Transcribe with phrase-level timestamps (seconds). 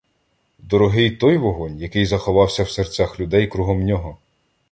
[0.59, 4.17] Дорогий той вогонь, який заховався в серцях людей кругом нього.